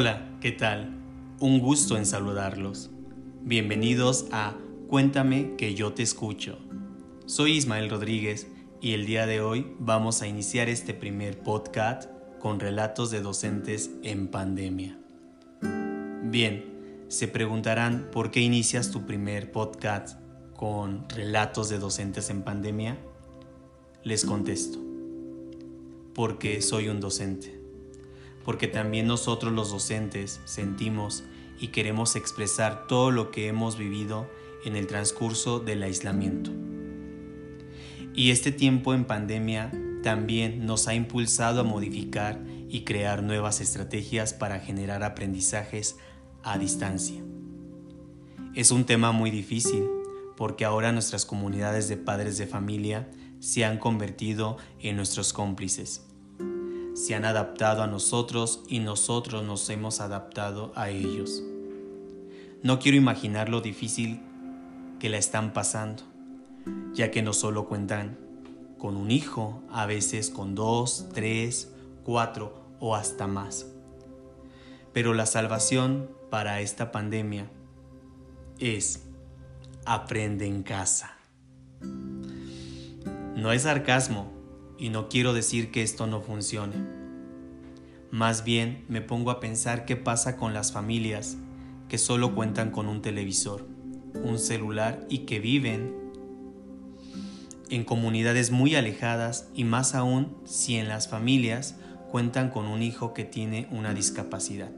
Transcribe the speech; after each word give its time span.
Hola, 0.00 0.28
¿qué 0.40 0.52
tal? 0.52 0.94
Un 1.40 1.58
gusto 1.58 1.96
en 1.96 2.06
saludarlos. 2.06 2.88
Bienvenidos 3.42 4.26
a 4.30 4.54
Cuéntame 4.86 5.56
que 5.56 5.74
yo 5.74 5.92
te 5.92 6.04
escucho. 6.04 6.56
Soy 7.26 7.56
Ismael 7.56 7.90
Rodríguez 7.90 8.46
y 8.80 8.92
el 8.92 9.06
día 9.06 9.26
de 9.26 9.40
hoy 9.40 9.74
vamos 9.80 10.22
a 10.22 10.28
iniciar 10.28 10.68
este 10.68 10.94
primer 10.94 11.40
podcast 11.40 12.08
con 12.38 12.60
relatos 12.60 13.10
de 13.10 13.22
docentes 13.22 13.90
en 14.04 14.28
pandemia. 14.28 14.96
Bien, 16.22 17.04
se 17.08 17.26
preguntarán 17.26 18.08
por 18.12 18.30
qué 18.30 18.38
inicias 18.38 18.92
tu 18.92 19.04
primer 19.04 19.50
podcast 19.50 20.20
con 20.54 21.08
relatos 21.08 21.70
de 21.70 21.80
docentes 21.80 22.30
en 22.30 22.42
pandemia. 22.42 22.98
Les 24.04 24.24
contesto, 24.24 24.78
porque 26.14 26.62
soy 26.62 26.86
un 26.86 27.00
docente 27.00 27.57
porque 28.48 28.66
también 28.66 29.06
nosotros 29.06 29.52
los 29.52 29.72
docentes 29.72 30.40
sentimos 30.46 31.22
y 31.60 31.68
queremos 31.68 32.16
expresar 32.16 32.86
todo 32.86 33.10
lo 33.10 33.30
que 33.30 33.46
hemos 33.46 33.76
vivido 33.76 34.26
en 34.64 34.74
el 34.74 34.86
transcurso 34.86 35.60
del 35.60 35.82
aislamiento. 35.82 36.50
Y 38.14 38.30
este 38.30 38.50
tiempo 38.50 38.94
en 38.94 39.04
pandemia 39.04 39.70
también 40.02 40.64
nos 40.64 40.88
ha 40.88 40.94
impulsado 40.94 41.60
a 41.60 41.64
modificar 41.64 42.42
y 42.70 42.84
crear 42.84 43.22
nuevas 43.22 43.60
estrategias 43.60 44.32
para 44.32 44.60
generar 44.60 45.02
aprendizajes 45.02 45.98
a 46.42 46.56
distancia. 46.56 47.22
Es 48.54 48.70
un 48.70 48.86
tema 48.86 49.12
muy 49.12 49.30
difícil 49.30 49.84
porque 50.38 50.64
ahora 50.64 50.90
nuestras 50.92 51.26
comunidades 51.26 51.86
de 51.90 51.98
padres 51.98 52.38
de 52.38 52.46
familia 52.46 53.10
se 53.40 53.66
han 53.66 53.76
convertido 53.76 54.56
en 54.80 54.96
nuestros 54.96 55.34
cómplices 55.34 56.07
se 56.98 57.14
han 57.14 57.24
adaptado 57.24 57.84
a 57.84 57.86
nosotros 57.86 58.64
y 58.68 58.80
nosotros 58.80 59.44
nos 59.44 59.70
hemos 59.70 60.00
adaptado 60.00 60.72
a 60.74 60.90
ellos. 60.90 61.44
No 62.64 62.80
quiero 62.80 62.98
imaginar 62.98 63.48
lo 63.48 63.60
difícil 63.60 64.20
que 64.98 65.08
la 65.08 65.16
están 65.16 65.52
pasando, 65.52 66.02
ya 66.94 67.12
que 67.12 67.22
no 67.22 67.32
solo 67.32 67.68
cuentan 67.68 68.18
con 68.78 68.96
un 68.96 69.12
hijo, 69.12 69.62
a 69.70 69.86
veces 69.86 70.28
con 70.28 70.56
dos, 70.56 71.06
tres, 71.14 71.72
cuatro 72.02 72.64
o 72.80 72.96
hasta 72.96 73.28
más. 73.28 73.66
Pero 74.92 75.14
la 75.14 75.26
salvación 75.26 76.10
para 76.30 76.60
esta 76.60 76.90
pandemia 76.90 77.48
es 78.58 79.04
aprende 79.84 80.46
en 80.46 80.64
casa. 80.64 81.16
No 83.36 83.52
es 83.52 83.62
sarcasmo, 83.62 84.32
y 84.78 84.90
no 84.90 85.08
quiero 85.08 85.34
decir 85.34 85.70
que 85.70 85.82
esto 85.82 86.06
no 86.06 86.20
funcione. 86.20 86.76
Más 88.10 88.44
bien 88.44 88.84
me 88.88 89.02
pongo 89.02 89.30
a 89.30 89.40
pensar 89.40 89.84
qué 89.84 89.96
pasa 89.96 90.36
con 90.36 90.54
las 90.54 90.72
familias 90.72 91.36
que 91.88 91.98
solo 91.98 92.34
cuentan 92.34 92.70
con 92.70 92.86
un 92.86 93.02
televisor, 93.02 93.66
un 94.14 94.38
celular 94.38 95.06
y 95.10 95.20
que 95.20 95.40
viven 95.40 95.94
en 97.70 97.84
comunidades 97.84 98.50
muy 98.50 98.76
alejadas 98.76 99.48
y 99.54 99.64
más 99.64 99.94
aún 99.94 100.36
si 100.44 100.76
en 100.76 100.88
las 100.88 101.08
familias 101.08 101.76
cuentan 102.10 102.50
con 102.50 102.66
un 102.66 102.82
hijo 102.82 103.12
que 103.12 103.24
tiene 103.24 103.68
una 103.70 103.92
discapacidad, 103.92 104.72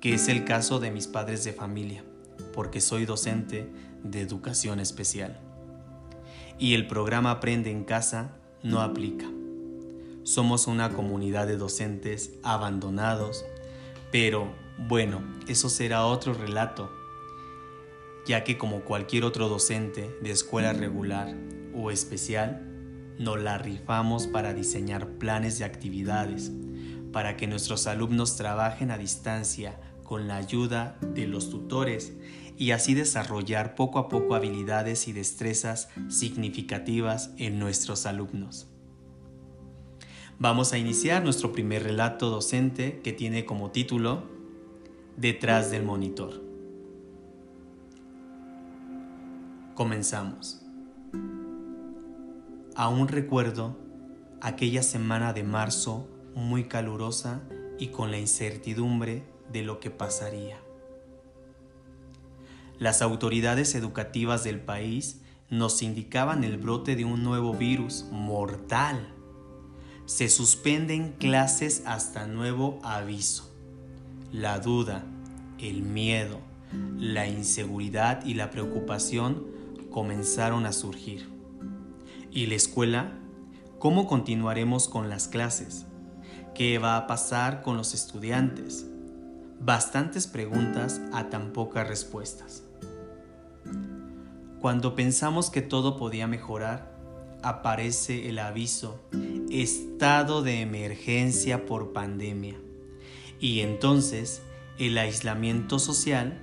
que 0.00 0.14
es 0.14 0.28
el 0.28 0.44
caso 0.44 0.80
de 0.80 0.90
mis 0.90 1.06
padres 1.06 1.44
de 1.44 1.52
familia, 1.54 2.04
porque 2.52 2.80
soy 2.80 3.06
docente 3.06 3.70
de 4.02 4.20
educación 4.20 4.80
especial. 4.80 5.40
Y 6.58 6.74
el 6.74 6.86
programa 6.86 7.30
Aprende 7.30 7.70
en 7.70 7.84
casa 7.84 8.36
no 8.62 8.80
aplica. 8.80 9.26
Somos 10.22 10.66
una 10.66 10.90
comunidad 10.90 11.46
de 11.46 11.56
docentes 11.56 12.32
abandonados, 12.42 13.44
pero 14.10 14.52
bueno, 14.78 15.22
eso 15.48 15.68
será 15.68 16.06
otro 16.06 16.32
relato, 16.32 16.90
ya 18.26 18.44
que 18.44 18.56
como 18.56 18.82
cualquier 18.82 19.24
otro 19.24 19.48
docente 19.48 20.16
de 20.22 20.30
escuela 20.30 20.72
regular 20.72 21.34
o 21.74 21.90
especial, 21.90 22.68
nos 23.18 23.40
la 23.40 23.58
rifamos 23.58 24.26
para 24.26 24.54
diseñar 24.54 25.08
planes 25.18 25.58
de 25.58 25.64
actividades, 25.64 26.52
para 27.12 27.36
que 27.36 27.46
nuestros 27.46 27.86
alumnos 27.86 28.36
trabajen 28.36 28.90
a 28.90 28.98
distancia 28.98 29.78
con 30.04 30.28
la 30.28 30.36
ayuda 30.36 30.98
de 31.00 31.26
los 31.26 31.50
tutores 31.50 32.12
y 32.56 32.72
así 32.72 32.94
desarrollar 32.94 33.74
poco 33.74 33.98
a 33.98 34.08
poco 34.08 34.34
habilidades 34.34 35.08
y 35.08 35.12
destrezas 35.12 35.88
significativas 36.08 37.30
en 37.38 37.58
nuestros 37.58 38.06
alumnos. 38.06 38.68
Vamos 40.38 40.72
a 40.72 40.78
iniciar 40.78 41.22
nuestro 41.22 41.52
primer 41.52 41.82
relato 41.84 42.28
docente 42.30 43.00
que 43.02 43.12
tiene 43.12 43.44
como 43.44 43.70
título 43.70 44.24
Detrás 45.16 45.70
del 45.70 45.84
monitor. 45.84 46.42
Comenzamos. 49.74 50.62
Aún 52.74 53.08
recuerdo 53.08 53.76
aquella 54.40 54.82
semana 54.82 55.32
de 55.32 55.44
marzo 55.44 56.08
muy 56.34 56.64
calurosa 56.64 57.42
y 57.78 57.88
con 57.88 58.10
la 58.10 58.18
incertidumbre 58.18 59.22
de 59.52 59.62
lo 59.62 59.80
que 59.80 59.90
pasaría. 59.90 60.58
Las 62.82 63.00
autoridades 63.00 63.76
educativas 63.76 64.42
del 64.42 64.58
país 64.58 65.20
nos 65.50 65.82
indicaban 65.82 66.42
el 66.42 66.56
brote 66.56 66.96
de 66.96 67.04
un 67.04 67.22
nuevo 67.22 67.54
virus 67.54 68.06
mortal. 68.10 69.06
Se 70.04 70.28
suspenden 70.28 71.12
clases 71.12 71.84
hasta 71.86 72.26
nuevo 72.26 72.80
aviso. 72.82 73.48
La 74.32 74.58
duda, 74.58 75.04
el 75.60 75.82
miedo, 75.82 76.40
la 76.98 77.28
inseguridad 77.28 78.26
y 78.26 78.34
la 78.34 78.50
preocupación 78.50 79.46
comenzaron 79.92 80.66
a 80.66 80.72
surgir. 80.72 81.28
¿Y 82.32 82.46
la 82.46 82.56
escuela? 82.56 83.12
¿Cómo 83.78 84.08
continuaremos 84.08 84.88
con 84.88 85.08
las 85.08 85.28
clases? 85.28 85.86
¿Qué 86.52 86.80
va 86.80 86.96
a 86.96 87.06
pasar 87.06 87.62
con 87.62 87.76
los 87.76 87.94
estudiantes? 87.94 88.88
Bastantes 89.60 90.26
preguntas 90.26 91.00
a 91.12 91.30
tan 91.30 91.52
pocas 91.52 91.86
respuestas. 91.86 92.64
Cuando 94.62 94.94
pensamos 94.94 95.50
que 95.50 95.60
todo 95.60 95.96
podía 95.96 96.28
mejorar, 96.28 96.96
aparece 97.42 98.28
el 98.28 98.38
aviso, 98.38 99.00
estado 99.50 100.42
de 100.42 100.60
emergencia 100.60 101.66
por 101.66 101.92
pandemia. 101.92 102.54
Y 103.40 103.58
entonces 103.58 104.40
el 104.78 104.98
aislamiento 104.98 105.80
social, 105.80 106.40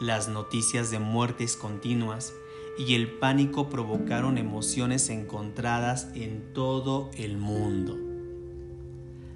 las 0.00 0.28
noticias 0.28 0.90
de 0.90 0.98
muertes 0.98 1.56
continuas 1.56 2.32
y 2.76 2.96
el 2.96 3.08
pánico 3.20 3.68
provocaron 3.68 4.36
emociones 4.36 5.08
encontradas 5.08 6.08
en 6.16 6.52
todo 6.54 7.08
el 7.16 7.36
mundo. 7.36 7.96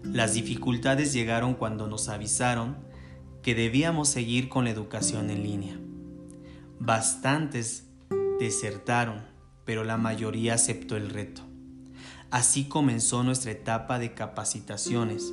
Las 0.03 0.35
dificultades 0.35 1.13
llegaron 1.13 1.55
cuando 1.55 1.87
nos 1.87 2.09
avisaron 2.09 2.79
que 3.43 3.55
debíamos 3.55 4.09
seguir 4.09 4.49
con 4.49 4.65
la 4.65 4.71
educación 4.71 5.31
en 5.31 5.45
línea. 5.45 5.79
Bastantes 6.81 7.88
desertaron, 8.39 9.23
pero 9.65 9.85
la 9.85 9.97
mayoría 9.97 10.55
aceptó 10.55 10.97
el 10.97 11.11
reto. 11.11 11.43
Así 12.31 12.69
comenzó 12.69 13.23
nuestra 13.23 13.53
etapa 13.53 13.99
de 13.99 14.15
capacitaciones, 14.15 15.33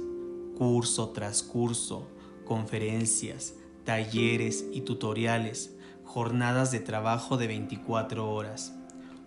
curso 0.57 1.09
tras 1.09 1.43
curso, 1.43 2.07
conferencias, 2.45 3.53
talleres 3.83 4.65
y 4.71 4.81
tutoriales, 4.81 5.75
jornadas 6.03 6.71
de 6.71 6.79
trabajo 6.79 7.37
de 7.37 7.47
24 7.47 8.31
horas, 8.31 8.73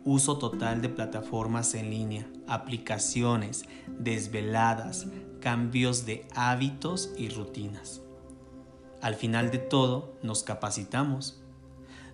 uso 0.05 0.39
total 0.39 0.81
de 0.81 0.89
plataformas 0.89 1.75
en 1.75 1.91
línea, 1.91 2.27
aplicaciones, 2.47 3.67
desveladas, 3.99 5.07
cambios 5.41 6.07
de 6.07 6.27
hábitos 6.35 7.13
y 7.19 7.29
rutinas. 7.29 8.01
Al 9.03 9.15
final 9.15 9.51
de 9.51 9.59
todo, 9.59 10.19
nos 10.23 10.43
capacitamos 10.43 11.38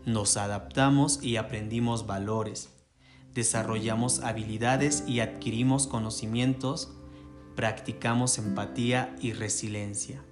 nos 0.07 0.37
adaptamos 0.37 1.23
y 1.23 1.37
aprendimos 1.37 2.07
valores, 2.07 2.69
desarrollamos 3.33 4.21
habilidades 4.21 5.05
y 5.07 5.21
adquirimos 5.21 5.87
conocimientos, 5.87 6.93
practicamos 7.57 8.39
empatía 8.39 9.17
y 9.21 9.33
resiliencia. 9.33 10.23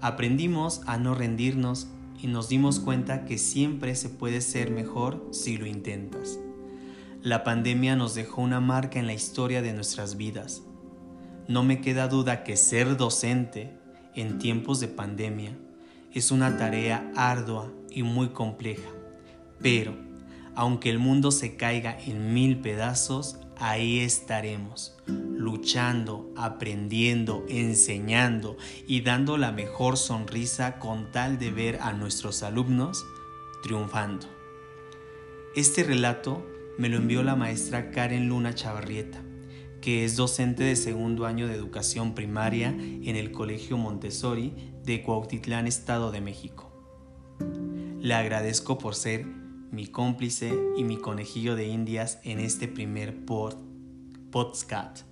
Aprendimos 0.00 0.80
a 0.86 0.98
no 0.98 1.14
rendirnos 1.14 1.86
y 2.20 2.26
nos 2.26 2.48
dimos 2.48 2.80
cuenta 2.80 3.24
que 3.24 3.38
siempre 3.38 3.94
se 3.94 4.08
puede 4.08 4.40
ser 4.40 4.70
mejor 4.70 5.28
si 5.30 5.56
lo 5.56 5.66
intentas. 5.66 6.38
La 7.22 7.44
pandemia 7.44 7.96
nos 7.96 8.14
dejó 8.14 8.42
una 8.42 8.60
marca 8.60 8.98
en 8.98 9.06
la 9.06 9.14
historia 9.14 9.62
de 9.62 9.72
nuestras 9.72 10.16
vidas. 10.16 10.62
No 11.48 11.62
me 11.62 11.80
queda 11.80 12.08
duda 12.08 12.44
que 12.44 12.56
ser 12.56 12.96
docente 12.96 13.78
en 14.14 14.38
tiempos 14.38 14.80
de 14.80 14.88
pandemia 14.88 15.56
es 16.14 16.30
una 16.30 16.56
tarea 16.56 17.10
ardua 17.16 17.72
y 17.90 18.04
muy 18.04 18.28
compleja, 18.28 18.88
pero 19.60 19.96
aunque 20.54 20.88
el 20.88 21.00
mundo 21.00 21.32
se 21.32 21.56
caiga 21.56 21.98
en 22.00 22.32
mil 22.32 22.58
pedazos, 22.60 23.40
ahí 23.58 23.98
estaremos, 23.98 24.96
luchando, 25.06 26.32
aprendiendo, 26.36 27.44
enseñando 27.48 28.56
y 28.86 29.00
dando 29.00 29.36
la 29.36 29.50
mejor 29.50 29.96
sonrisa 29.96 30.78
con 30.78 31.10
tal 31.10 31.40
de 31.40 31.50
ver 31.50 31.80
a 31.82 31.92
nuestros 31.92 32.44
alumnos 32.44 33.04
triunfando. 33.64 34.26
Este 35.56 35.82
relato 35.82 36.46
me 36.78 36.88
lo 36.88 36.98
envió 36.98 37.24
la 37.24 37.34
maestra 37.34 37.90
Karen 37.90 38.28
Luna 38.28 38.54
Chavarrieta, 38.54 39.20
que 39.80 40.04
es 40.04 40.14
docente 40.14 40.62
de 40.62 40.76
segundo 40.76 41.26
año 41.26 41.48
de 41.48 41.54
educación 41.54 42.14
primaria 42.14 42.68
en 42.68 43.16
el 43.16 43.32
Colegio 43.32 43.76
Montessori 43.76 44.73
de 44.84 45.02
Cuautitlán, 45.02 45.66
Estado 45.66 46.10
de 46.12 46.20
México. 46.20 46.70
Le 48.00 48.14
agradezco 48.14 48.78
por 48.78 48.94
ser 48.94 49.24
mi 49.24 49.86
cómplice 49.86 50.52
y 50.76 50.84
mi 50.84 50.98
conejillo 50.98 51.56
de 51.56 51.66
indias 51.66 52.18
en 52.22 52.38
este 52.38 52.68
primer 52.68 53.24
podcast. 53.24 55.02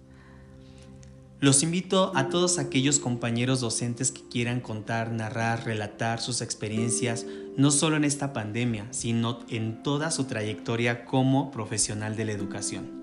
Los 1.40 1.64
invito 1.64 2.12
a 2.14 2.28
todos 2.28 2.58
aquellos 2.58 3.00
compañeros 3.00 3.60
docentes 3.60 4.12
que 4.12 4.22
quieran 4.28 4.60
contar, 4.60 5.10
narrar, 5.10 5.64
relatar 5.64 6.20
sus 6.20 6.40
experiencias, 6.40 7.26
no 7.56 7.72
solo 7.72 7.96
en 7.96 8.04
esta 8.04 8.32
pandemia, 8.32 8.86
sino 8.92 9.40
en 9.48 9.82
toda 9.82 10.12
su 10.12 10.24
trayectoria 10.24 11.04
como 11.04 11.50
profesional 11.50 12.14
de 12.14 12.26
la 12.26 12.32
educación. 12.32 13.01